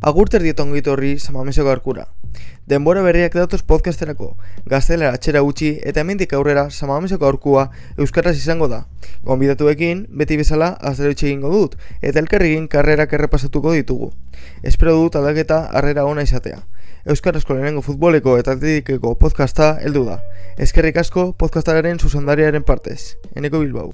[0.00, 2.04] Agurter dietongitu horri samameseko arkura.
[2.70, 4.28] Denbora berriak datoz podcasterako,
[4.70, 7.64] gaztelera atxera utzi eta hemendik aurrera samameseko arkua
[7.98, 8.84] euskaraz izango da.
[9.26, 14.12] Gonbidatuekin, beti bezala, azero egingo dut, eta elkarrigin karrerak errepasatuko ditugu.
[14.62, 16.62] Espero dut aldaketa harrera ona izatea.
[17.04, 20.20] Euskarazko lehenengo futboleko eta atletikeko podcasta heldu da.
[20.58, 23.16] Eskerrik asko podcastaren zuzendariaren partez.
[23.34, 23.90] Eneko Bilbao.